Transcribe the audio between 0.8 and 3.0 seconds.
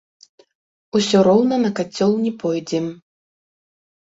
Усё роўна на кацёл не пойдзем!